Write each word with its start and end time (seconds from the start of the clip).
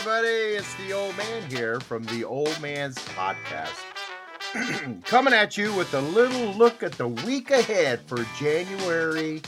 everybody. 0.00 0.28
It's 0.28 0.74
the 0.76 0.94
old 0.94 1.14
man 1.18 1.42
here 1.50 1.78
from 1.78 2.04
the 2.04 2.24
Old 2.24 2.58
Man's 2.62 2.96
Podcast. 2.96 3.84
Coming 5.04 5.34
at 5.34 5.58
you 5.58 5.74
with 5.74 5.92
a 5.92 6.00
little 6.00 6.54
look 6.54 6.82
at 6.82 6.92
the 6.92 7.08
week 7.08 7.50
ahead 7.50 8.00
for 8.06 8.24
January 8.38 9.42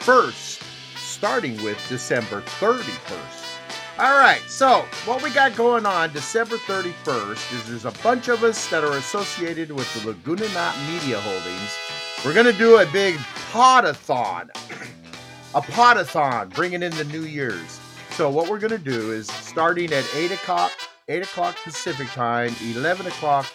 1st, 0.00 0.62
starting 0.98 1.62
with 1.64 1.82
December 1.88 2.42
31st. 2.60 3.98
All 3.98 4.18
right, 4.18 4.42
so 4.46 4.84
what 5.06 5.22
we 5.22 5.30
got 5.30 5.56
going 5.56 5.86
on 5.86 6.12
December 6.12 6.56
31st 6.56 7.54
is 7.54 7.66
there's 7.66 7.86
a 7.86 8.02
bunch 8.02 8.28
of 8.28 8.44
us 8.44 8.68
that 8.68 8.84
are 8.84 8.98
associated 8.98 9.72
with 9.72 9.90
the 9.94 10.08
Laguna 10.08 10.46
Knot 10.52 10.76
Media 10.90 11.18
Holdings. 11.18 11.74
We're 12.22 12.34
going 12.34 12.52
to 12.52 12.58
do 12.58 12.80
a 12.80 12.86
big 12.92 13.14
podathon, 13.50 14.50
a 15.54 15.62
podathon, 15.62 16.52
bringing 16.52 16.82
in 16.82 16.94
the 16.96 17.04
New 17.04 17.22
Year's. 17.22 17.80
So 18.16 18.30
what 18.30 18.48
we're 18.48 18.58
going 18.58 18.70
to 18.70 18.78
do 18.78 19.12
is 19.12 19.26
starting 19.26 19.92
at 19.92 20.02
8 20.14 20.30
o'clock, 20.32 20.72
8 21.06 21.24
o'clock 21.24 21.54
Pacific 21.62 22.08
time, 22.12 22.56
11 22.64 23.06
o'clock 23.08 23.46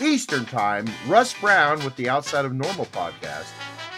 Eastern 0.00 0.46
time, 0.46 0.86
Russ 1.06 1.38
Brown 1.38 1.84
with 1.84 1.94
the 1.96 2.08
Outside 2.08 2.46
of 2.46 2.54
Normal 2.54 2.86
podcast 2.86 3.52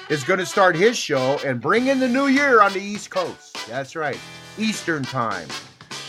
is 0.08 0.24
going 0.24 0.40
to 0.40 0.44
start 0.44 0.74
his 0.74 0.98
show 0.98 1.38
and 1.46 1.60
bring 1.60 1.86
in 1.86 2.00
the 2.00 2.08
new 2.08 2.26
year 2.26 2.60
on 2.60 2.72
the 2.72 2.80
East 2.80 3.10
Coast. 3.10 3.64
That's 3.68 3.94
right, 3.94 4.18
Eastern 4.58 5.04
time. 5.04 5.46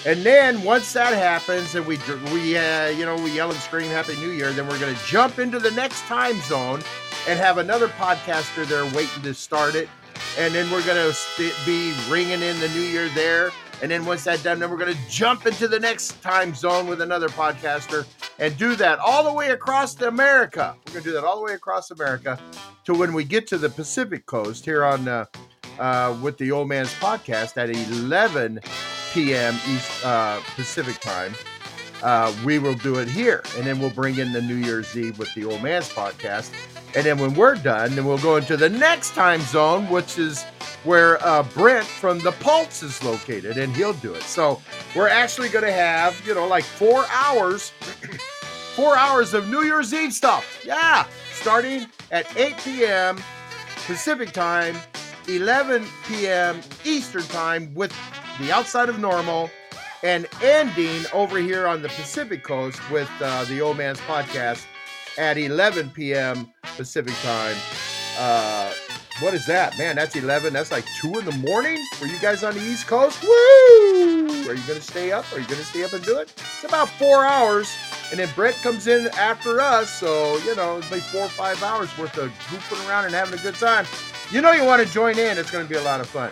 And 0.08 0.24
then 0.24 0.64
once 0.64 0.92
that 0.94 1.14
happens, 1.14 1.76
and 1.76 1.86
we 1.86 2.00
we 2.34 2.58
uh, 2.58 2.88
you 2.88 3.06
know 3.06 3.16
we 3.16 3.30
yell 3.30 3.52
and 3.52 3.60
scream 3.60 3.92
Happy 3.92 4.16
New 4.16 4.32
Year, 4.32 4.52
then 4.54 4.68
we're 4.68 4.80
going 4.80 4.96
to 4.96 5.06
jump 5.06 5.38
into 5.38 5.60
the 5.60 5.72
next 5.72 6.02
time 6.06 6.42
zone 6.42 6.82
and 7.28 7.38
have 7.38 7.60
another 7.60 7.90
podcaster 7.90 8.66
there 8.66 8.86
waiting 8.86 9.22
to 9.22 9.36
start 9.36 9.76
it. 9.76 9.88
And 10.40 10.52
then 10.56 10.72
we're 10.72 10.84
going 10.84 11.14
to 11.14 11.52
be 11.64 11.94
ringing 12.10 12.42
in 12.42 12.60
the 12.60 12.70
New 12.70 12.82
Year 12.82 13.08
there. 13.10 13.52
And 13.82 13.90
then 13.90 14.06
once 14.06 14.24
that's 14.24 14.44
done, 14.44 14.60
then 14.60 14.70
we're 14.70 14.78
going 14.78 14.94
to 14.94 15.10
jump 15.10 15.46
into 15.46 15.68
the 15.68 15.80
next 15.80 16.22
time 16.22 16.54
zone 16.54 16.88
with 16.88 17.02
another 17.02 17.30
podcaster 17.30 18.06
and 18.38 18.58
do 18.58 18.76
that 18.76 19.00
all 19.00 19.24
the 19.24 19.34
way 19.34 19.52
across 19.52 20.00
America. 20.02 20.76
We're 20.88 20.94
going 20.94 21.04
to 21.04 21.10
do 21.10 21.14
that 21.14 21.24
all 21.24 21.38
the 21.38 21.46
way 21.46 21.54
across 21.54 21.92
America 21.92 22.40
to 22.86 22.94
when 22.94 23.14
we 23.14 23.24
get 23.24 23.48
to 23.48 23.58
the 23.58 23.70
Pacific 23.70 24.26
Coast 24.26 24.66
here 24.66 24.84
on 24.84 25.08
uh, 25.08 25.26
uh, 25.80 26.18
with 26.22 26.38
the 26.38 26.52
Old 26.52 26.68
Man's 26.68 26.94
Podcast 26.96 27.58
at 27.58 27.70
11 27.70 28.60
p.m. 29.14 29.56
East 29.68 30.06
uh, 30.06 30.42
Pacific 30.56 31.00
time. 31.00 31.34
Uh, 32.02 32.34
we 32.46 32.60
will 32.60 32.76
do 32.76 32.96
it 32.96 33.10
here, 33.10 33.44
and 33.58 33.66
then 33.66 33.80
we'll 33.80 33.90
bring 33.90 34.18
in 34.18 34.32
the 34.32 34.42
New 34.42 34.56
Year's 34.56 34.96
Eve 34.98 35.20
with 35.20 35.34
the 35.36 35.44
Old 35.46 35.62
Man's 35.62 35.90
Podcast. 35.90 36.52
And 36.96 37.06
then 37.06 37.18
when 37.18 37.34
we're 37.34 37.56
done, 37.56 37.96
then 37.96 38.06
we'll 38.06 38.18
go 38.20 38.38
into 38.38 38.56
the 38.56 38.70
next 38.70 39.12
time 39.12 39.42
zone, 39.42 39.90
which 39.90 40.18
is 40.18 40.46
where 40.84 41.24
uh, 41.26 41.44
Brent 41.44 41.86
from 41.86 42.20
the 42.20 42.32
Pulse 42.34 42.84
is 42.84 43.04
located, 43.04 43.58
and 43.58 43.76
he'll 43.76 43.94
do 43.94 44.14
it. 44.14 44.24
So 44.24 44.62
we're 44.96 45.10
actually 45.10 45.50
going 45.50 45.66
to 45.66 45.72
have, 45.72 46.20
you 46.26 46.34
know, 46.34 46.48
like 46.48 46.64
four 46.64 47.06
hours, 47.12 47.70
four 48.76 48.96
hours 48.96 49.34
of 49.34 49.50
New 49.50 49.64
Year's 49.64 49.94
Eve 49.94 50.14
stuff. 50.14 50.62
Yeah, 50.66 51.06
starting 51.34 51.88
at 52.12 52.36
8 52.38 52.58
p.m. 52.64 53.22
Pacific 53.86 54.32
time, 54.32 54.78
11 55.28 55.86
p.m. 56.08 56.62
Eastern 56.86 57.24
time 57.24 57.74
with 57.74 57.94
the 58.40 58.52
outside 58.52 58.90
of 58.90 59.00
normal, 59.00 59.50
and 60.04 60.28
ending 60.42 61.04
over 61.12 61.40
here 61.40 61.68
on 61.68 61.82
the 61.82 61.90
Pacific 61.90 62.44
coast 62.44 62.80
with 62.90 63.10
uh, 63.22 63.44
the 63.46 63.60
Old 63.60 63.78
Man's 63.78 64.00
podcast 64.02 64.66
at 65.18 65.38
11 65.38 65.90
p.m. 65.90 66.52
Pacific 66.78 67.14
time. 67.22 67.56
Uh, 68.18 68.72
what 69.22 69.34
is 69.34 69.46
that? 69.48 69.78
Man, 69.78 69.96
that's 69.96 70.16
11. 70.16 70.54
That's 70.54 70.72
like 70.72 70.86
2 71.02 71.20
in 71.20 71.26
the 71.26 71.36
morning 71.48 71.78
for 71.96 72.06
you 72.06 72.18
guys 72.20 72.44
on 72.44 72.54
the 72.54 72.62
East 72.62 72.88
Coast. 72.88 73.22
Woo! 73.22 74.48
Are 74.48 74.54
you 74.54 74.64
going 74.66 74.80
to 74.80 74.82
stay 74.82 75.12
up? 75.12 75.26
Are 75.34 75.40
you 75.40 75.46
going 75.46 75.60
to 75.60 75.66
stay 75.66 75.84
up 75.84 75.94
and 75.94 76.04
do 76.04 76.18
it? 76.20 76.32
It's 76.38 76.64
about 76.64 76.90
four 76.90 77.26
hours. 77.26 77.76
And 78.12 78.20
then 78.20 78.30
Brett 78.34 78.56
comes 78.56 78.88
in 78.88 79.08
after 79.18 79.60
us. 79.60 79.90
So, 79.90 80.38
you 80.40 80.56
know, 80.56 80.78
it's 80.78 80.90
like 80.92 81.02
four 81.02 81.24
or 81.24 81.30
five 81.30 81.62
hours 81.62 81.96
worth 81.98 82.18
of 82.18 82.30
goofing 82.50 82.88
around 82.88 83.06
and 83.06 83.14
having 83.14 83.38
a 83.38 83.42
good 83.42 83.56
time. 83.56 83.86
You 84.32 84.42
know, 84.42 84.52
you 84.52 84.64
want 84.64 84.86
to 84.86 84.92
join 84.94 85.18
in. 85.20 85.38
It's 85.38 85.52
going 85.52 85.66
to 85.66 85.70
be 85.70 85.78
a 85.78 85.84
lot 85.84 86.00
of 86.00 86.08
fun. 86.08 86.32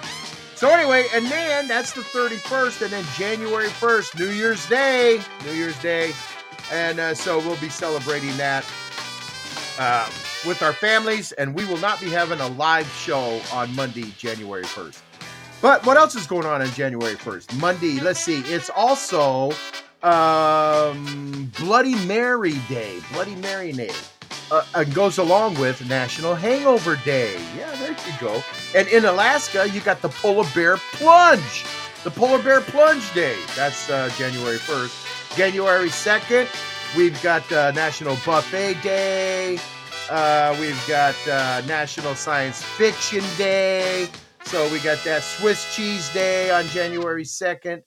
So, 0.55 0.69
anyway, 0.69 1.05
and 1.13 1.25
then 1.25 1.67
that's 1.67 1.91
the 1.91 2.01
31st. 2.01 2.83
And 2.83 2.91
then 2.91 3.05
January 3.15 3.67
1st, 3.67 4.17
New 4.17 4.29
Year's 4.29 4.65
Day. 4.67 5.19
New 5.45 5.53
Year's 5.53 5.79
Day. 5.81 6.13
And 6.71 6.99
uh, 6.99 7.13
so 7.13 7.39
we'll 7.39 7.57
be 7.57 7.69
celebrating 7.69 8.35
that. 8.37 8.65
Uh, 9.77 10.09
with 10.45 10.61
our 10.61 10.73
families, 10.73 11.31
and 11.33 11.53
we 11.53 11.65
will 11.65 11.77
not 11.77 11.99
be 11.99 12.09
having 12.09 12.39
a 12.39 12.47
live 12.47 12.87
show 12.87 13.41
on 13.51 13.73
Monday, 13.75 14.13
January 14.17 14.63
1st. 14.63 15.01
But 15.61 15.85
what 15.85 15.97
else 15.97 16.15
is 16.15 16.27
going 16.27 16.45
on 16.45 16.61
on 16.61 16.67
January 16.69 17.15
1st? 17.15 17.59
Monday, 17.59 17.99
let's 17.99 18.19
see, 18.19 18.41
it's 18.41 18.69
also 18.69 19.51
um, 20.03 21.51
Bloody 21.59 21.95
Mary 22.05 22.59
Day. 22.69 22.99
Bloody 23.11 23.35
Mary 23.35 23.71
Day. 23.71 23.91
Uh, 24.49 24.63
uh, 24.75 24.83
goes 24.85 25.17
along 25.17 25.59
with 25.59 25.85
National 25.89 26.33
Hangover 26.33 26.95
Day. 27.03 27.33
Yeah, 27.57 27.73
there 27.75 27.91
you 27.91 28.13
go. 28.19 28.41
And 28.75 28.87
in 28.87 29.03
Alaska, 29.03 29.67
you 29.69 29.81
got 29.81 30.01
the 30.01 30.09
Polar 30.09 30.47
Bear 30.55 30.77
Plunge. 30.93 31.65
The 32.03 32.11
Polar 32.11 32.41
Bear 32.41 32.61
Plunge 32.61 33.13
Day. 33.13 33.35
That's 33.55 33.89
uh, 33.89 34.09
January 34.17 34.57
1st. 34.57 35.35
January 35.35 35.89
2nd, 35.89 36.95
we've 36.95 37.21
got 37.21 37.51
uh, 37.51 37.71
National 37.71 38.15
Buffet 38.25 38.81
Day. 38.81 39.59
Uh, 40.09 40.55
we've 40.59 40.87
got 40.87 41.15
uh, 41.27 41.61
National 41.67 42.15
Science 42.15 42.63
Fiction 42.63 43.23
Day. 43.37 44.07
So 44.45 44.71
we 44.71 44.79
got 44.79 45.03
that 45.03 45.21
Swiss 45.21 45.75
Cheese 45.75 46.11
Day 46.13 46.49
on 46.49 46.65
January 46.67 47.25
2nd. 47.25 47.81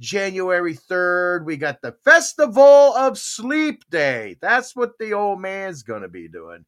January 0.00 0.74
3rd, 0.74 1.44
we 1.44 1.56
got 1.56 1.80
the 1.80 1.92
Festival 2.04 2.94
of 2.94 3.18
Sleep 3.18 3.82
Day. 3.90 4.36
That's 4.40 4.76
what 4.76 4.92
the 4.98 5.14
old 5.14 5.40
man's 5.40 5.82
going 5.82 6.02
to 6.02 6.08
be 6.08 6.28
doing. 6.28 6.64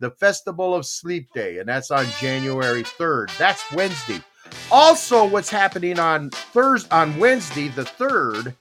The 0.00 0.10
Festival 0.10 0.74
of 0.74 0.84
Sleep 0.84 1.28
Day, 1.34 1.58
and 1.58 1.68
that's 1.68 1.90
on 1.90 2.06
January 2.18 2.82
3rd. 2.82 3.36
That's 3.38 3.70
Wednesday. 3.72 4.20
Also, 4.70 5.24
what's 5.26 5.50
happening 5.50 5.98
on 5.98 6.30
Thursday, 6.30 6.88
on 6.90 7.18
Wednesday, 7.18 7.68
the 7.68 7.84
3rd, 7.84 8.54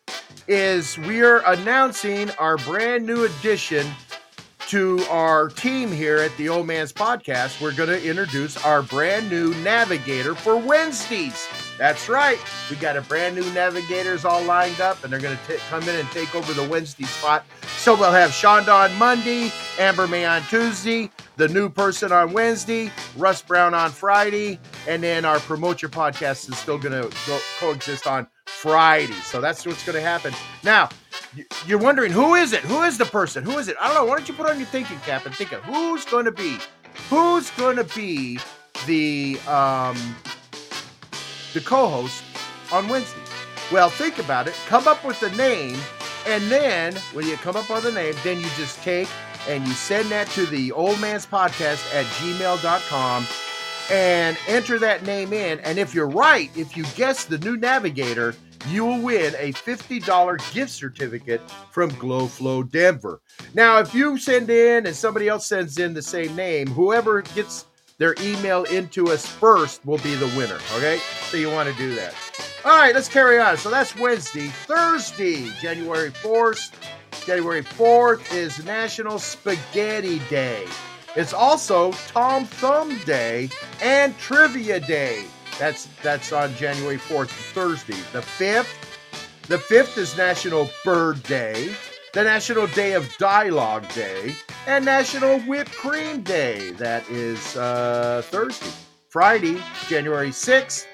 is 0.48 0.98
we 1.00 1.22
are 1.22 1.42
announcing 1.52 2.30
our 2.32 2.58
brand 2.58 3.06
new 3.06 3.26
edition 3.26 3.88
to 4.70 5.00
our 5.10 5.48
team 5.48 5.92
here 5.92 6.18
at 6.18 6.36
the 6.38 6.48
Old 6.48 6.68
Man's 6.68 6.94
Podcast, 6.94 7.60
we're 7.60 7.74
going 7.74 7.90
to 7.90 8.08
introduce 8.08 8.56
our 8.64 8.84
brand 8.84 9.28
new 9.28 9.52
navigator 9.64 10.36
for 10.36 10.58
Wednesdays. 10.58 11.48
That's 11.80 12.08
right. 12.08 12.38
We 12.70 12.76
got 12.76 12.96
a 12.96 13.02
brand 13.02 13.34
new 13.34 13.52
navigators 13.52 14.26
all 14.26 14.44
lined 14.44 14.80
up, 14.80 15.04
and 15.04 15.12
they're 15.12 15.20
going 15.20 15.36
to 15.48 15.58
come 15.72 15.82
in 15.90 15.96
and 15.96 16.08
take 16.12 16.36
over 16.36 16.54
the 16.54 16.70
Wednesday 16.70 17.06
spot. 17.06 17.46
So 17.78 17.96
we'll 17.96 18.12
have 18.12 18.30
Shonda 18.30 18.92
on 18.92 18.96
Monday, 19.00 19.52
Amber 19.80 20.08
May 20.08 20.26
on 20.26 20.44
Tuesday, 20.44 21.10
the 21.38 21.48
new 21.48 21.70
person 21.70 22.12
on 22.12 22.32
Wednesday, 22.32 22.92
Russ 23.18 23.42
Brown 23.42 23.74
on 23.74 23.90
Friday, 23.90 24.60
and 24.88 25.02
then 25.02 25.26
our 25.26 25.40
Promote 25.40 25.82
Your 25.82 25.90
Podcast 25.90 26.48
is 26.48 26.56
still 26.60 26.78
going 26.78 27.02
to 27.02 27.10
co- 27.26 27.40
coexist 27.60 28.06
on 28.06 28.28
Friday. 28.46 29.14
So 29.24 29.42
that's 29.42 29.66
what's 29.66 29.84
going 29.84 29.96
to 29.96 30.02
happen. 30.02 30.32
Now, 30.64 30.90
you're 31.66 31.80
wondering 31.80 32.12
who 32.12 32.36
is 32.36 32.54
it? 32.54 32.62
Who 32.62 32.82
is 32.84 32.98
the 32.98 33.06
person? 33.06 33.44
Who 33.44 33.58
is 33.58 33.68
it? 33.68 33.76
I 33.80 33.88
don't 33.88 33.96
know. 33.96 34.06
Why 34.06 34.18
don't 34.18 34.28
you 34.28 34.34
put 34.34 34.50
on 34.50 34.58
your 34.58 34.68
thinking 34.68 35.00
cap 35.00 35.26
and 35.26 35.36
think 35.36 35.52
of 35.52 35.62
who's 35.64 36.06
going 36.06 36.26
to 36.26 36.32
be, 36.32 36.58
who's 37.10 37.52
going 37.52 37.78
to 37.78 37.84
be 37.84 38.40
the 38.86 39.40
um 39.48 39.98
the 41.54 41.62
co-host 41.62 42.24
on 42.72 42.88
Wednesday? 42.88 43.20
Well, 43.72 43.90
think 43.90 44.18
about 44.20 44.48
it. 44.48 44.56
Come 44.68 44.88
up 44.88 45.04
with 45.06 45.20
the 45.20 45.30
name, 45.32 45.78
and 46.26 46.44
then 46.50 46.96
when 47.14 47.28
you 47.28 47.36
come 47.38 47.56
up 47.56 47.70
with 47.70 47.84
the 47.84 47.92
name, 47.92 48.16
then 48.24 48.38
you 48.38 48.48
just 48.58 48.82
take 48.84 49.08
and 49.48 49.66
you 49.68 49.74
send 49.74 50.10
that 50.10 50.28
to 50.30 50.46
the 50.48 50.72
old 50.72 51.00
man's 51.00 51.26
podcast 51.26 51.94
at 51.94 52.06
gmail.com 52.06 53.26
and 53.92 54.38
enter 54.48 54.78
that 54.80 55.06
name 55.06 55.34
in. 55.34 55.60
And 55.62 55.80
if 55.80 55.94
you're 55.94 56.10
right, 56.10 56.56
if 56.58 56.76
you 56.76 56.84
guess 56.96 57.26
the 57.26 57.38
new 57.40 57.58
navigator, 57.58 58.36
you 58.68 58.86
will 58.86 59.02
win 59.02 59.34
a 59.38 59.54
$50 59.54 60.54
gift 60.54 60.72
certificate 60.72 61.42
from 61.72 61.92
GlowFlow 61.92 62.70
Denver. 62.70 63.22
Now, 63.54 63.80
if 63.80 63.94
you 63.94 64.18
send 64.18 64.50
in 64.50 64.86
and 64.86 64.96
somebody 64.96 65.28
else 65.28 65.46
sends 65.46 65.78
in 65.78 65.94
the 65.94 66.02
same 66.02 66.36
name, 66.36 66.68
whoever 66.68 67.22
gets 67.22 67.66
their 67.98 68.16
email 68.22 68.64
into 68.66 69.08
us 69.08 69.26
first 69.26 69.86
will 69.86 69.98
be 70.00 70.16
the 70.16 70.28
winner. 70.38 70.60
Okay? 70.76 71.00
So 71.30 71.38
you 71.38 71.50
want 71.50 71.70
to 71.70 71.76
do 71.76 71.96
that. 71.96 72.14
All 72.66 72.78
right, 72.78 72.94
let's 72.94 73.08
carry 73.08 73.40
on. 73.40 73.58
So 73.58 73.70
that's 73.70 73.96
Wednesday. 73.96 74.48
Thursday, 74.48 75.50
January 75.62 76.12
4th. 76.12 76.72
January 77.26 77.64
4th 77.64 78.34
is 78.34 78.64
National 78.66 79.20
Spaghetti 79.20 80.20
Day. 80.30 80.66
It's 81.16 81.34
also 81.34 81.92
Tom 82.08 82.46
Thumb 82.46 82.98
Day 83.00 83.50
and 83.82 84.18
Trivia 84.18 84.80
Day. 84.80 85.26
That's 85.60 85.88
that's 86.02 86.32
on 86.32 86.56
January 86.56 86.98
4th, 86.98 87.30
Thursday. 87.30 87.98
The 88.14 88.22
5th, 88.22 88.74
the 89.48 89.58
5th 89.58 89.98
is 89.98 90.18
National 90.18 90.70
Bird 90.86 91.22
Day, 91.24 91.74
the 92.14 92.24
National 92.24 92.68
Day 92.68 92.94
of 92.94 93.10
Dialogue 93.18 93.88
Day, 93.94 94.36
and 94.68 94.86
National 94.86 95.40
Whipped 95.42 95.74
Cream 95.74 96.22
Day. 96.22 96.72
That 96.72 97.08
is 97.10 97.58
uh, 97.58 98.22
Thursday. 98.26 98.72
Friday, 99.10 99.60
January 99.88 100.30
6th, 100.30 100.86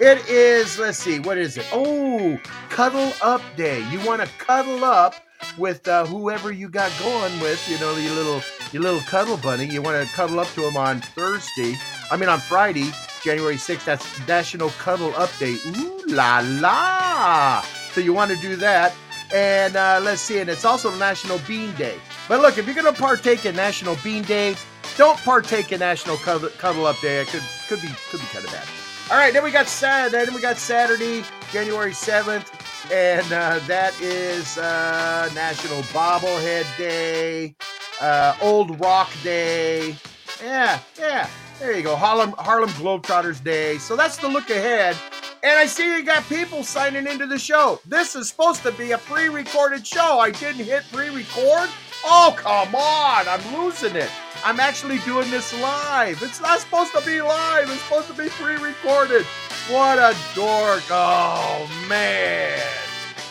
It 0.00 0.18
is, 0.28 0.78
let's 0.78 0.98
see, 0.98 1.18
what 1.18 1.38
is 1.38 1.56
it? 1.56 1.66
Oh, 1.72 2.38
cuddle 2.68 3.12
up 3.22 3.40
day. 3.56 3.82
You 3.90 4.04
want 4.06 4.20
to 4.22 4.28
cuddle 4.38 4.84
up 4.84 5.14
with 5.56 5.88
uh, 5.88 6.04
whoever 6.06 6.52
you 6.52 6.68
got 6.68 6.92
going 7.00 7.40
with, 7.40 7.66
you 7.68 7.78
know, 7.80 7.96
your 7.96 8.14
little 8.14 8.42
your 8.72 8.82
little 8.82 9.00
cuddle 9.00 9.38
bunny. 9.38 9.64
You 9.64 9.82
want 9.82 10.06
to 10.06 10.14
cuddle 10.14 10.38
up 10.40 10.48
to 10.48 10.68
him 10.68 10.76
on 10.76 11.00
Thursday. 11.00 11.74
I 12.10 12.16
mean 12.18 12.28
on 12.28 12.38
Friday, 12.38 12.90
January 13.22 13.56
6th. 13.56 13.84
That's 13.84 14.26
National 14.26 14.70
Cuddle 14.70 15.14
Up 15.16 15.30
Day. 15.38 15.56
Ooh 15.66 15.98
la 16.08 16.42
la. 16.44 17.60
So 17.92 18.00
you 18.00 18.12
want 18.12 18.30
to 18.30 18.36
do 18.38 18.56
that. 18.56 18.94
And 19.32 19.76
uh, 19.76 20.00
let's 20.02 20.22
see, 20.22 20.38
and 20.38 20.48
it's 20.48 20.64
also 20.64 20.94
National 20.96 21.38
Bean 21.46 21.74
Day. 21.74 21.98
But 22.28 22.40
look, 22.40 22.56
if 22.56 22.64
you're 22.64 22.74
going 22.74 22.92
to 22.92 22.98
partake 22.98 23.44
in 23.44 23.54
National 23.54 23.96
Bean 24.02 24.22
Day, 24.22 24.56
don't 24.96 25.18
partake 25.18 25.70
in 25.70 25.80
National 25.80 26.16
Cuddle, 26.16 26.48
Cuddle 26.50 26.86
Up 26.86 26.98
Day. 27.00 27.20
It 27.20 27.28
could 27.28 27.42
could 27.68 27.82
be 27.82 27.88
could 28.10 28.20
be 28.20 28.26
kind 28.26 28.44
of 28.44 28.50
bad. 28.52 28.64
All 29.10 29.16
right, 29.16 29.32
then 29.32 29.44
we 29.44 29.50
got 29.50 29.66
Saturday. 29.66 30.24
Then 30.24 30.34
we 30.34 30.40
got 30.40 30.56
Saturday, 30.56 31.24
January 31.52 31.92
seventh, 31.92 32.50
and 32.90 33.30
uh, 33.32 33.58
that 33.66 33.98
is 34.00 34.56
uh, 34.56 35.30
National 35.34 35.82
Bobblehead 35.84 36.64
Day, 36.78 37.54
uh, 38.00 38.34
Old 38.40 38.80
Rock 38.80 39.10
Day. 39.22 39.94
Yeah, 40.42 40.78
yeah. 40.98 41.28
There 41.58 41.76
you 41.76 41.82
go, 41.82 41.96
Harlem 41.96 42.34
Harlem 42.38 42.70
Globetrotters 42.70 43.42
Day. 43.42 43.78
So 43.78 43.96
that's 43.96 44.16
the 44.16 44.28
look 44.28 44.48
ahead. 44.48 44.96
And 45.42 45.58
I 45.58 45.66
see 45.66 45.96
you 45.96 46.04
got 46.04 46.22
people 46.28 46.62
signing 46.62 47.08
into 47.08 47.26
the 47.26 47.38
show. 47.38 47.80
This 47.84 48.14
is 48.14 48.28
supposed 48.28 48.62
to 48.62 48.70
be 48.70 48.92
a 48.92 48.98
pre-recorded 48.98 49.84
show. 49.84 50.20
I 50.20 50.30
didn't 50.30 50.64
hit 50.64 50.84
pre-record. 50.92 51.68
Oh 52.04 52.32
come 52.36 52.76
on, 52.76 53.26
I'm 53.26 53.60
losing 53.60 53.96
it. 53.96 54.08
I'm 54.44 54.60
actually 54.60 54.98
doing 55.00 55.28
this 55.32 55.52
live. 55.60 56.22
It's 56.22 56.40
not 56.40 56.60
supposed 56.60 56.92
to 56.94 57.04
be 57.04 57.20
live. 57.20 57.68
It's 57.68 57.82
supposed 57.82 58.06
to 58.06 58.14
be 58.14 58.28
pre-recorded. 58.28 59.24
What 59.68 59.98
a 59.98 60.16
dork. 60.36 60.84
Oh 60.90 61.68
man. 61.88 62.62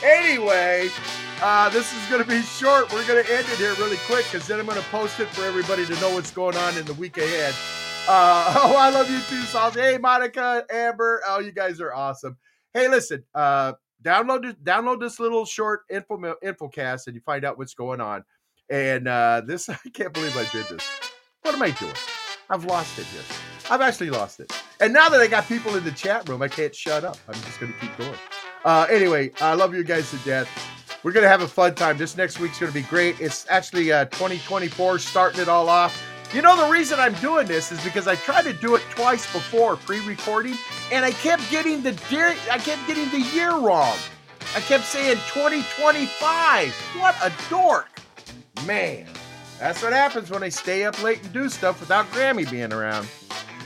Anyway, 0.03 0.89
uh, 1.41 1.69
this 1.69 1.93
is 1.93 2.09
going 2.09 2.21
to 2.21 2.27
be 2.27 2.41
short. 2.41 2.91
We're 2.91 3.07
going 3.07 3.23
to 3.23 3.33
end 3.33 3.47
it 3.49 3.57
here 3.57 3.73
really 3.75 3.97
quick 4.05 4.25
because 4.25 4.45
then 4.47 4.59
I'm 4.59 4.65
going 4.65 4.77
to 4.77 4.87
post 4.89 5.21
it 5.21 5.27
for 5.29 5.45
everybody 5.45 5.85
to 5.85 5.95
know 6.01 6.13
what's 6.13 6.31
going 6.31 6.57
on 6.57 6.77
in 6.77 6.83
the 6.83 6.93
week 6.95 7.17
ahead. 7.17 7.55
Uh, 8.07 8.53
oh, 8.57 8.75
I 8.77 8.89
love 8.89 9.09
you 9.09 9.19
too, 9.21 9.41
Salty. 9.43 9.81
Hey, 9.81 9.97
Monica, 9.97 10.65
Amber. 10.71 11.21
Oh, 11.27 11.39
you 11.39 11.51
guys 11.51 11.81
are 11.81 11.93
awesome. 11.93 12.37
Hey, 12.73 12.87
listen, 12.87 13.23
uh, 13.35 13.73
download 14.03 14.55
download 14.63 14.99
this 14.99 15.19
little 15.19 15.45
short 15.45 15.81
info 15.89 16.17
infocast 16.43 17.07
and 17.07 17.15
you 17.15 17.21
find 17.21 17.43
out 17.43 17.57
what's 17.57 17.73
going 17.73 17.99
on. 17.99 18.23
And 18.69 19.07
uh, 19.07 19.41
this, 19.45 19.67
I 19.69 19.77
can't 19.93 20.13
believe 20.13 20.37
I 20.37 20.49
did 20.51 20.67
this. 20.67 20.87
What 21.41 21.55
am 21.55 21.61
I 21.61 21.71
doing? 21.71 21.93
I've 22.49 22.65
lost 22.65 22.97
it 22.97 23.05
here. 23.05 23.21
I've 23.69 23.81
actually 23.81 24.09
lost 24.09 24.39
it. 24.39 24.53
And 24.79 24.93
now 24.93 25.09
that 25.09 25.19
I 25.19 25.27
got 25.27 25.45
people 25.47 25.75
in 25.75 25.83
the 25.83 25.91
chat 25.91 26.29
room, 26.29 26.41
I 26.41 26.47
can't 26.47 26.73
shut 26.73 27.03
up. 27.03 27.17
I'm 27.27 27.33
just 27.33 27.59
going 27.59 27.73
to 27.73 27.79
keep 27.79 27.97
going. 27.97 28.13
Uh, 28.63 28.87
anyway, 28.89 29.31
I 29.41 29.53
love 29.53 29.75
you 29.75 29.83
guys 29.83 30.09
to 30.11 30.17
death. 30.19 30.49
We're 31.03 31.11
going 31.11 31.23
to 31.23 31.29
have 31.29 31.41
a 31.41 31.47
fun 31.47 31.75
time. 31.75 31.97
This 31.97 32.15
next 32.15 32.39
week's 32.39 32.59
going 32.59 32.71
to 32.71 32.73
be 32.73 32.85
great. 32.87 33.19
It's 33.19 33.45
actually 33.49 33.91
uh, 33.91 34.05
2024 34.05 34.99
starting 34.99 35.41
it 35.41 35.49
all 35.49 35.67
off. 35.67 36.01
You 36.33 36.41
know, 36.41 36.57
the 36.65 36.71
reason 36.71 36.99
I'm 36.99 37.13
doing 37.15 37.47
this 37.47 37.71
is 37.71 37.81
because 37.83 38.07
I 38.07 38.15
tried 38.15 38.43
to 38.43 38.53
do 38.53 38.75
it 38.75 38.81
twice 38.91 39.31
before 39.31 39.77
pre-recording, 39.77 40.55
and 40.91 41.05
I 41.05 41.11
kept 41.11 41.49
getting 41.49 41.81
the 41.81 41.93
I 42.51 42.57
kept 42.57 42.85
getting 42.85 43.09
the 43.11 43.21
year 43.33 43.51
wrong. 43.51 43.97
I 44.55 44.59
kept 44.59 44.83
saying 44.83 45.17
2025. 45.33 46.73
What 46.99 47.15
a 47.23 47.31
dork. 47.49 47.99
Man, 48.65 49.07
that's 49.59 49.81
what 49.81 49.93
happens 49.93 50.29
when 50.29 50.43
I 50.43 50.49
stay 50.49 50.83
up 50.83 51.01
late 51.01 51.23
and 51.23 51.31
do 51.31 51.47
stuff 51.47 51.79
without 51.79 52.05
Grammy 52.07 52.49
being 52.49 52.73
around. 52.73 53.07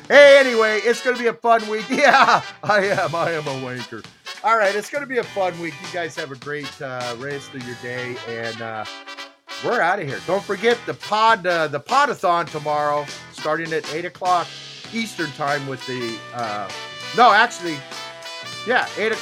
Hey, 0.08 0.38
anyway, 0.40 0.80
it's 0.84 1.02
to 1.16 1.22
be 1.22 1.30
a 1.30 1.34
fun 1.34 1.68
week. 1.68 1.86
Yeah, 1.90 2.44
I 2.64 2.86
am. 2.86 3.16
I 3.16 3.32
am 3.32 3.48
a 3.48 3.66
wanker. 3.66 4.06
All 4.44 4.58
right, 4.58 4.76
it's 4.76 4.90
to 5.02 5.08
be 5.08 5.18
a 5.20 5.24
fun 5.24 5.60
week. 5.60 5.74
You 5.82 5.94
guys 5.94 6.16
have 6.16 6.32
a 6.32 6.36
great 6.36 6.82
uh, 6.82 7.16
rest 7.18 7.54
of 7.56 7.66
your 7.66 7.78
day, 7.82 8.16
and 8.28 8.62
uh, 8.62 8.86
we're 9.64 9.82
out 9.82 10.00
of 10.00 10.08
here. 10.08 10.20
Don't 10.28 10.44
forget 10.44 10.78
the 10.86 10.94
pod, 10.94 11.46
uh, 11.46 11.68
the 11.68 11.80
podathon 11.80 12.50
tomorrow, 12.50 13.06
starting 13.34 13.72
at 13.74 13.94
eight 13.94 14.06
o'clock 14.06 14.48
Eastern 14.94 15.32
time 15.32 15.66
with 15.68 15.86
the. 15.88 16.18
Uh, 16.34 16.70
no, 17.16 17.32
actually, 17.32 17.78
yeah, 18.68 18.88
eight. 18.98 19.14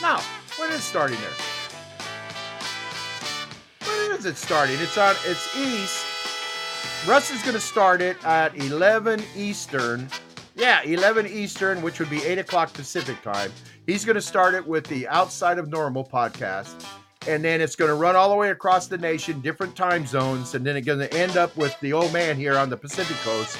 no, 0.00 0.18
when 0.58 0.70
is 0.70 0.82
starting 0.82 1.18
there? 1.20 1.30
When 3.88 4.18
is 4.18 4.26
it 4.26 4.36
starting? 4.36 4.76
It's 4.78 4.96
on. 4.98 5.14
It's 5.24 5.56
east. 5.56 6.06
Russ 7.06 7.30
is 7.30 7.42
going 7.42 7.54
to 7.54 7.60
start 7.60 8.00
it 8.00 8.22
at 8.24 8.56
eleven 8.56 9.22
Eastern. 9.36 10.08
Yeah, 10.56 10.82
eleven 10.82 11.26
Eastern, 11.26 11.82
which 11.82 11.98
would 11.98 12.10
be 12.10 12.22
eight 12.24 12.38
o'clock 12.38 12.72
Pacific 12.72 13.20
time. 13.22 13.52
He's 13.86 14.04
going 14.04 14.14
to 14.14 14.22
start 14.22 14.54
it 14.54 14.66
with 14.66 14.86
the 14.86 15.06
Outside 15.08 15.58
of 15.58 15.68
Normal 15.68 16.04
podcast 16.04 16.86
and 17.26 17.44
then 17.44 17.60
it's 17.60 17.76
going 17.76 17.88
to 17.88 17.94
run 17.94 18.16
all 18.16 18.28
the 18.28 18.34
way 18.36 18.50
across 18.50 18.86
the 18.86 18.98
nation, 18.98 19.40
different 19.40 19.74
time 19.76 20.06
zones, 20.06 20.54
and 20.54 20.64
then 20.64 20.76
it's 20.76 20.86
going 20.86 20.98
to 20.98 21.12
end 21.14 21.36
up 21.36 21.56
with 21.56 21.78
the 21.80 21.92
old 21.92 22.12
man 22.12 22.36
here 22.36 22.56
on 22.56 22.68
the 22.68 22.76
Pacific 22.76 23.16
Coast 23.18 23.58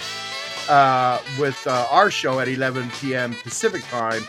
uh, 0.69 1.21
with 1.39 1.67
uh, 1.67 1.87
our 1.91 2.11
show 2.11 2.41
at 2.41 2.49
11 2.49 2.91
p.m. 3.01 3.35
Pacific 3.43 3.83
time, 3.85 4.23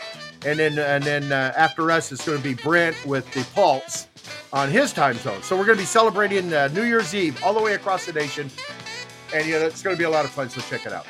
and 0.44 0.58
then 0.58 0.78
and 0.78 1.04
then 1.04 1.30
uh, 1.32 1.52
after 1.56 1.90
us 1.90 2.12
it's 2.12 2.24
going 2.24 2.38
to 2.38 2.44
be 2.44 2.54
Brent 2.54 2.96
with 3.04 3.30
the 3.32 3.44
Pulse 3.54 4.08
on 4.52 4.70
his 4.70 4.92
time 4.92 5.16
zone. 5.18 5.42
So 5.42 5.56
we're 5.56 5.66
going 5.66 5.78
to 5.78 5.82
be 5.82 5.86
celebrating 5.86 6.52
uh, 6.52 6.68
New 6.68 6.84
Year's 6.84 7.14
Eve 7.14 7.42
all 7.44 7.54
the 7.54 7.62
way 7.62 7.74
across 7.74 8.06
the 8.06 8.12
nation, 8.12 8.50
and 9.34 9.46
you 9.46 9.52
know 9.52 9.66
it's 9.66 9.82
going 9.82 9.96
to 9.96 9.98
be 9.98 10.04
a 10.04 10.10
lot 10.10 10.24
of 10.24 10.30
fun. 10.30 10.48
So 10.48 10.60
check 10.62 10.86
it 10.86 10.92
out. 10.92 11.06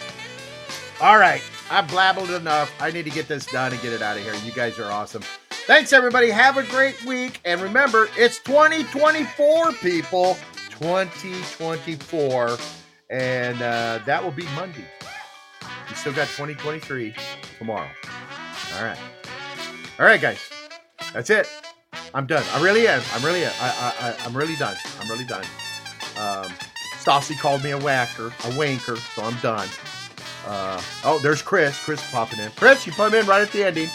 All 1.00 1.18
right, 1.18 1.42
I've 1.70 1.88
blabbled 1.88 2.30
enough. 2.30 2.72
I 2.80 2.90
need 2.90 3.04
to 3.04 3.10
get 3.10 3.28
this 3.28 3.46
done 3.46 3.72
and 3.72 3.80
get 3.82 3.92
it 3.92 4.02
out 4.02 4.16
of 4.16 4.22
here. 4.22 4.34
You 4.44 4.52
guys 4.52 4.78
are 4.78 4.90
awesome. 4.90 5.22
Thanks, 5.66 5.92
everybody. 5.92 6.30
Have 6.30 6.58
a 6.58 6.62
great 6.62 7.04
week. 7.04 7.40
And 7.44 7.60
remember, 7.60 8.08
it's 8.16 8.38
2024, 8.38 9.72
people. 9.72 10.36
2024. 10.70 12.56
And 13.10 13.60
uh, 13.60 13.98
that 14.06 14.22
will 14.22 14.30
be 14.30 14.44
Monday. 14.54 14.84
We 15.88 15.96
still 15.96 16.12
got 16.12 16.28
2023 16.28 17.16
tomorrow. 17.58 17.88
All 18.76 18.84
right. 18.84 18.98
All 19.98 20.06
right, 20.06 20.20
guys. 20.20 20.38
That's 21.12 21.30
it. 21.30 21.48
I'm 22.14 22.26
done. 22.28 22.44
I 22.52 22.62
really 22.62 22.86
am. 22.86 23.02
I'm 23.14 23.24
really, 23.24 23.44
I, 23.44 23.50
I, 23.60 24.16
I, 24.20 24.24
am 24.24 24.36
really 24.36 24.54
done. 24.54 24.76
I'm 25.00 25.10
really 25.10 25.26
done. 25.26 25.44
Um, 26.16 26.52
Stassi 27.00 27.36
called 27.40 27.64
me 27.64 27.72
a 27.72 27.78
whacker, 27.78 28.26
a 28.28 28.50
wanker, 28.52 28.98
so 29.16 29.22
I'm 29.24 29.36
done. 29.40 29.68
Uh, 30.46 30.80
oh, 31.02 31.18
there's 31.24 31.42
Chris. 31.42 31.76
Chris 31.76 32.08
popping 32.12 32.38
in. 32.38 32.52
Chris, 32.52 32.86
you 32.86 32.92
put 32.92 33.12
him 33.12 33.18
in 33.18 33.26
right 33.26 33.42
at 33.42 33.50
the 33.50 33.64
ending. 33.64 33.88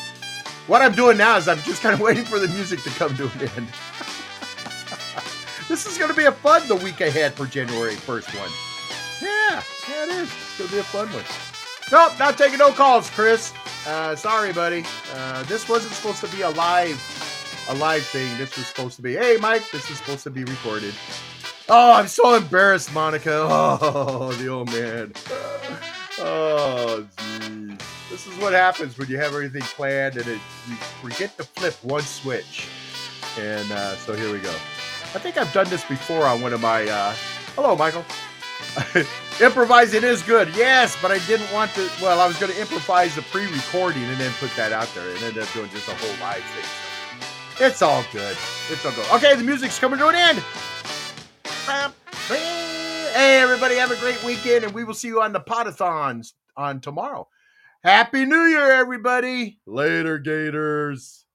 What 0.71 0.81
I'm 0.81 0.93
doing 0.93 1.17
now 1.17 1.35
is 1.35 1.49
I'm 1.49 1.59
just 1.63 1.81
kind 1.81 1.93
of 1.93 1.99
waiting 1.99 2.23
for 2.23 2.39
the 2.39 2.47
music 2.47 2.81
to 2.83 2.89
come 2.91 3.13
to 3.17 3.25
an 3.25 3.49
end. 3.57 3.67
this 5.67 5.85
is 5.85 5.97
going 5.97 6.09
to 6.09 6.15
be 6.15 6.23
a 6.23 6.31
fun 6.31 6.65
the 6.69 6.77
week 6.77 7.01
ahead 7.01 7.33
for 7.33 7.45
January 7.45 7.95
1st 7.95 8.39
one. 8.39 8.49
Yeah, 9.21 9.61
yeah, 9.89 10.03
it 10.05 10.09
is. 10.11 10.29
It's 10.31 10.57
going 10.57 10.69
to 10.69 10.75
be 10.75 10.79
a 10.79 10.83
fun 10.83 11.07
one. 11.09 11.25
Nope, 11.91 12.17
not 12.17 12.37
taking 12.37 12.57
no 12.57 12.71
calls, 12.71 13.09
Chris. 13.09 13.51
Uh, 13.85 14.15
sorry, 14.15 14.53
buddy. 14.53 14.85
Uh, 15.13 15.43
this 15.43 15.67
wasn't 15.67 15.93
supposed 15.93 16.21
to 16.21 16.33
be 16.33 16.43
a 16.43 16.49
live, 16.51 17.65
a 17.67 17.75
live 17.75 18.05
thing. 18.05 18.37
This 18.37 18.55
was 18.55 18.65
supposed 18.65 18.95
to 18.95 19.01
be, 19.01 19.15
hey, 19.15 19.35
Mike, 19.41 19.69
this 19.73 19.91
is 19.91 19.97
supposed 19.97 20.23
to 20.23 20.29
be 20.29 20.45
recorded. 20.45 20.93
Oh, 21.67 21.91
I'm 21.91 22.07
so 22.07 22.33
embarrassed, 22.35 22.93
Monica. 22.93 23.29
Oh, 23.51 24.31
the 24.31 24.47
old 24.47 24.71
man. 24.71 25.11
Oh, 26.17 26.90
is 28.31 28.39
what 28.39 28.53
happens 28.53 28.97
when 28.97 29.07
you 29.09 29.17
have 29.17 29.33
everything 29.33 29.61
planned 29.61 30.17
and 30.17 30.27
it, 30.27 30.39
you 30.67 30.75
forget 31.01 31.37
to 31.37 31.43
flip 31.43 31.75
one 31.83 32.01
switch. 32.01 32.67
And 33.37 33.71
uh, 33.71 33.95
so 33.95 34.13
here 34.13 34.31
we 34.31 34.39
go. 34.39 34.51
I 35.13 35.19
think 35.19 35.37
I've 35.37 35.51
done 35.53 35.69
this 35.69 35.83
before 35.85 36.25
on 36.25 36.41
one 36.41 36.53
of 36.53 36.61
my. 36.61 36.87
Uh, 36.87 37.13
hello, 37.55 37.75
Michael. 37.75 38.05
Improvising 39.41 40.03
is 40.03 40.21
good, 40.21 40.47
yes, 40.55 40.97
but 41.01 41.11
I 41.11 41.17
didn't 41.27 41.51
want 41.51 41.71
to. 41.71 41.89
Well, 42.01 42.19
I 42.19 42.27
was 42.27 42.37
going 42.37 42.51
to 42.51 42.59
improvise 42.59 43.15
the 43.15 43.21
pre-recording 43.23 44.03
and 44.03 44.17
then 44.19 44.31
put 44.39 44.55
that 44.55 44.71
out 44.71 44.89
there, 44.95 45.09
and 45.09 45.23
ended 45.23 45.43
up 45.43 45.51
doing 45.53 45.69
just 45.69 45.87
a 45.89 45.95
whole 45.95 46.15
live 46.21 46.43
thing. 46.43 47.65
It's 47.65 47.81
all 47.81 48.05
good. 48.13 48.37
It's 48.69 48.85
all 48.85 48.93
good. 48.93 49.05
Okay, 49.13 49.35
the 49.35 49.43
music's 49.43 49.79
coming 49.79 49.99
to 49.99 50.07
an 50.07 50.15
end. 50.15 50.43
Hey, 52.27 53.41
everybody, 53.41 53.75
have 53.75 53.91
a 53.91 53.97
great 53.97 54.23
weekend, 54.23 54.63
and 54.63 54.73
we 54.73 54.83
will 54.83 54.93
see 54.93 55.09
you 55.09 55.21
on 55.21 55.33
the 55.33 55.41
Podathons 55.41 56.33
on 56.55 56.79
tomorrow. 56.79 57.27
Happy 57.83 58.25
New 58.25 58.43
Year, 58.45 58.71
everybody. 58.73 59.59
Later, 59.65 60.19
Gators. 60.19 61.25